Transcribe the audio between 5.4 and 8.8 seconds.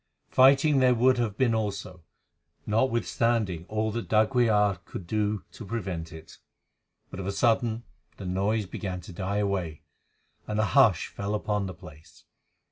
to prevent it; but of a sudden the noise